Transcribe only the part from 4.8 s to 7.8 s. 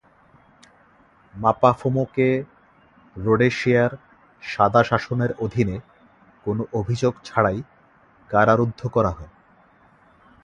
শাসনের অধীনে কোন অভিযোগ ছাড়াই